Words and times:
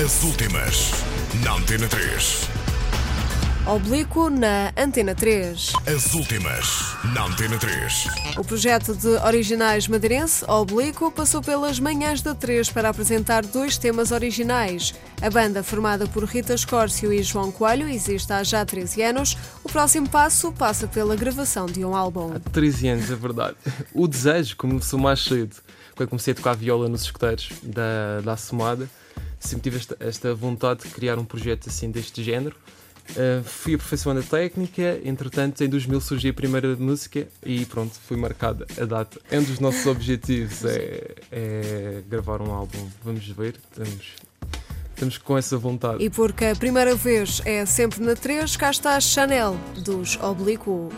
As 0.00 0.22
últimas, 0.24 0.90
na 1.44 1.52
Antena 1.52 1.86
3. 1.86 2.48
Oblíquo 3.66 4.30
na 4.30 4.72
Antena 4.74 5.14
3. 5.14 5.72
As 5.86 6.14
últimas, 6.14 6.96
na 7.14 7.26
Antena 7.26 7.58
3. 7.58 8.06
O 8.38 8.42
projeto 8.42 8.94
de 8.94 9.08
originais 9.26 9.86
madeirense, 9.86 10.46
Oblíquo, 10.48 11.10
passou 11.10 11.42
pelas 11.42 11.78
manhãs 11.78 12.22
da 12.22 12.34
3 12.34 12.70
para 12.70 12.88
apresentar 12.88 13.44
dois 13.44 13.76
temas 13.76 14.12
originais. 14.12 14.94
A 15.20 15.28
banda, 15.28 15.62
formada 15.62 16.06
por 16.06 16.24
Rita 16.24 16.54
Escórcio 16.54 17.12
e 17.12 17.22
João 17.22 17.52
Coelho, 17.52 17.86
existe 17.86 18.32
há 18.32 18.42
já 18.42 18.64
13 18.64 19.02
anos. 19.02 19.36
O 19.62 19.68
próximo 19.68 20.08
passo 20.08 20.52
passa 20.52 20.88
pela 20.88 21.14
gravação 21.14 21.66
de 21.66 21.84
um 21.84 21.94
álbum. 21.94 22.32
13 22.50 22.88
anos, 22.88 23.10
é 23.10 23.14
verdade. 23.14 23.56
O 23.92 24.08
desejo 24.08 24.56
começou 24.56 24.98
mais 24.98 25.22
cedo, 25.22 25.54
quando 25.94 26.08
comecei 26.08 26.32
a 26.32 26.34
tocar 26.34 26.56
viola 26.56 26.88
nos 26.88 27.02
escuteiros 27.02 27.50
da, 27.62 28.22
da 28.24 28.32
Assomada. 28.32 28.88
Sempre 29.42 29.62
tive 29.62 29.76
esta, 29.76 29.96
esta 29.98 30.34
vontade 30.34 30.84
de 30.84 30.88
criar 30.88 31.18
um 31.18 31.24
projeto 31.24 31.68
assim 31.68 31.90
deste 31.90 32.22
género. 32.22 32.54
Uh, 33.10 33.42
fui 33.42 33.74
aperfeiçoando 33.74 34.20
a 34.20 34.22
técnica, 34.22 35.00
entretanto, 35.04 35.62
em 35.64 35.68
2000 35.68 36.00
surgiu 36.00 36.30
a 36.30 36.34
primeira 36.34 36.76
música 36.76 37.26
e 37.44 37.66
pronto, 37.66 37.94
fui 38.06 38.16
marcada 38.16 38.64
a 38.80 38.84
data. 38.84 39.20
É 39.28 39.40
um 39.40 39.42
dos 39.42 39.58
nossos 39.58 39.84
objetivos 39.86 40.64
é, 40.64 41.16
é 41.32 42.02
gravar 42.08 42.40
um 42.40 42.52
álbum. 42.52 42.88
Vamos 43.02 43.26
ver, 43.26 43.56
estamos, 43.70 44.12
estamos 44.94 45.18
com 45.18 45.36
essa 45.36 45.58
vontade. 45.58 46.02
E 46.02 46.08
porque 46.08 46.44
a 46.44 46.54
primeira 46.54 46.94
vez 46.94 47.42
é 47.44 47.66
sempre 47.66 48.00
na 48.00 48.14
3, 48.14 48.56
cá 48.56 48.70
está 48.70 48.94
a 48.94 49.00
Chanel 49.00 49.58
dos 49.84 50.16
Oblíquo. 50.22 50.88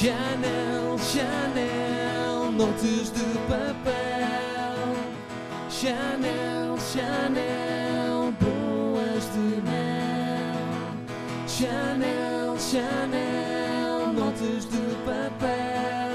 Chanel, 0.00 0.96
Chanel, 0.96 2.52
notas 2.52 3.10
de 3.10 3.26
papel. 3.48 4.94
Chanel, 5.68 6.78
Chanel, 6.78 8.32
boas 8.38 9.26
de 9.34 9.60
mel. 9.68 10.54
Chanel, 11.48 12.56
Chanel, 12.60 14.12
notas 14.14 14.66
de 14.70 14.94
papel. 15.04 16.14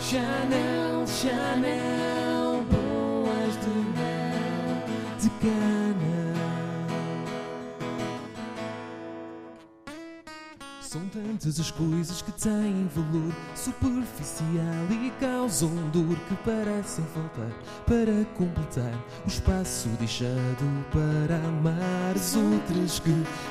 Chanel, 0.00 1.06
Chanel, 1.06 2.64
boas 2.72 3.54
de 3.62 3.76
mel. 3.94 4.82
De 5.20 5.30
cana. 5.40 6.13
São 10.94 11.08
tantas 11.08 11.58
as 11.58 11.72
coisas 11.72 12.22
que 12.22 12.30
têm 12.30 12.88
valor 12.94 13.34
superficial 13.56 14.86
e 14.92 15.10
causam 15.18 15.68
dor 15.90 16.16
que 16.28 16.36
parecem 16.36 17.04
faltar 17.06 17.50
para 17.84 18.24
completar 18.36 18.94
o 19.24 19.26
espaço 19.26 19.88
deixado 19.98 20.86
para 20.92 21.34
amar 21.48 22.14
as 22.14 22.36
outras 22.36 23.00
que 23.00 23.10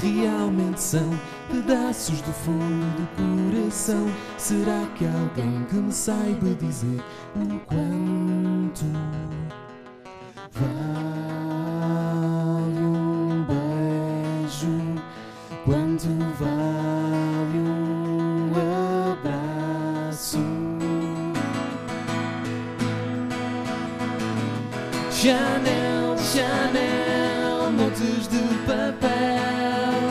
realmente 0.00 0.80
são 0.80 1.10
pedaços 1.50 2.20
do 2.20 2.32
fundo 2.32 2.86
do 2.98 3.50
coração. 3.50 4.06
Será 4.38 4.86
que 4.96 5.04
há 5.04 5.12
alguém 5.12 5.64
que 5.64 5.74
me 5.74 5.92
saiba 5.92 6.54
dizer 6.54 7.02
o 7.34 7.58
quanto 7.66 8.84
Chanel, 25.24 26.18
Chanel, 26.18 27.72
notas 27.78 28.28
de 28.28 28.42
papel. 28.66 30.04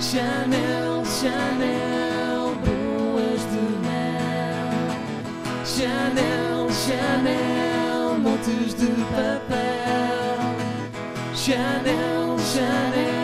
Chanel, 0.00 1.04
Chanel, 1.04 2.56
boas 2.64 3.42
de 3.52 3.64
mel. 3.84 4.96
Chanel, 5.62 6.70
Chanel, 6.72 8.18
notas 8.22 8.72
de 8.80 8.90
papel. 9.14 10.40
Chanel, 11.34 12.38
Chanel, 12.50 13.19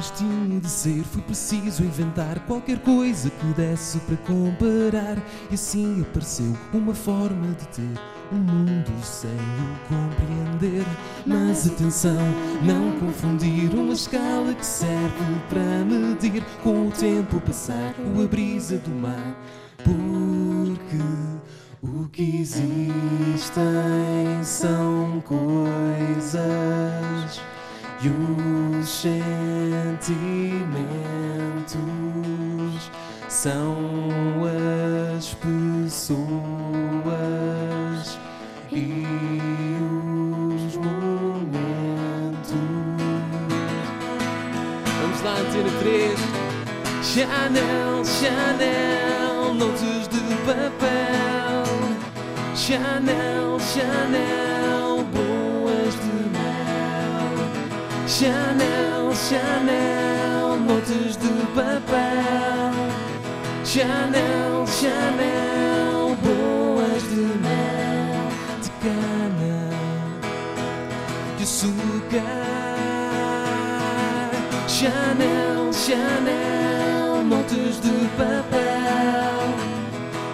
Mas 0.00 0.12
tinha 0.12 0.58
de 0.58 0.66
ser, 0.66 1.04
foi 1.04 1.20
preciso 1.20 1.84
inventar 1.84 2.40
qualquer 2.46 2.78
coisa 2.78 3.28
que 3.28 3.46
desse 3.48 3.98
para 3.98 4.16
comparar. 4.16 5.18
E 5.50 5.54
assim 5.54 6.00
apareceu 6.00 6.56
uma 6.72 6.94
forma 6.94 7.48
de 7.48 7.68
ter 7.68 8.00
um 8.32 8.36
mundo 8.36 8.90
sem 9.04 9.28
o 9.28 9.78
compreender. 9.90 10.86
Mas 11.26 11.66
atenção, 11.66 12.16
não 12.62 12.98
confundir 12.98 13.74
uma 13.74 13.92
escala 13.92 14.54
que 14.54 14.64
serve 14.64 15.34
para 15.50 15.84
medir 15.84 16.42
com 16.62 16.88
o 16.88 16.90
tempo 16.92 17.38
passar 17.42 17.94
ou 18.16 18.24
a 18.24 18.26
brisa 18.26 18.78
do 18.78 18.90
mar. 18.92 19.38
Porque 19.84 20.96
o 21.82 22.08
que 22.08 22.40
existem 22.40 23.52
são 24.42 25.22
coisas 25.26 26.40
e 28.02 28.08
os 28.08 28.88
sentimentos 28.88 29.20
são 33.28 33.76
as 35.16 35.34
pessoas 35.34 36.30
e 38.72 39.04
os 40.64 40.76
momentos. 40.76 41.50
Vamos 45.02 45.22
lá, 45.22 45.32
Antena 45.40 45.70
3. 45.80 46.18
Chanel, 47.02 48.04
Chanel, 48.04 49.54
notas 49.54 50.08
de 50.08 50.20
papel. 50.46 51.64
Chanel, 52.54 53.58
Chanel, 53.60 54.99
Chanel, 58.10 59.14
Chanel, 59.14 60.58
notas 60.66 61.16
de 61.16 61.28
papel. 61.54 62.74
Chanel, 63.64 64.66
Chanel, 64.66 66.16
boas 66.20 67.02
de 67.04 67.24
mel, 67.44 68.26
de 68.62 68.70
cana, 68.82 69.70
de 71.38 71.44
açúcar. 71.44 72.20
Chanel, 74.66 75.70
Chanel, 75.72 77.24
notas 77.28 77.80
de 77.80 77.94
papel. 78.18 79.38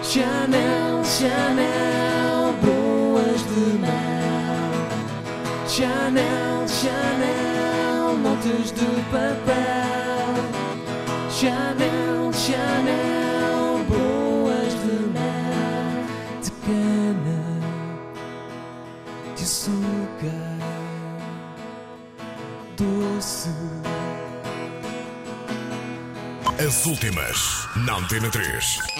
Chanel, 0.01 1.03
Chanel, 1.05 2.55
boas 2.63 3.41
de 3.51 3.77
mel. 3.77 4.17
Chanel, 5.67 6.65
Chanel, 6.67 7.56
notas 8.17 8.71
de 8.71 8.85
papel. 9.11 9.57
Chanel, 11.31 12.31
Chanel, 12.33 13.85
boas 13.87 14.73
de 14.83 14.97
mel, 15.13 16.05
de 16.41 16.51
cana, 16.65 17.41
de 19.35 19.43
açúcar, 19.43 20.57
doce. 22.75 23.49
As 26.59 26.85
últimas, 26.87 27.67
na 27.85 27.97
Antena 27.97 28.29
3. 28.31 28.97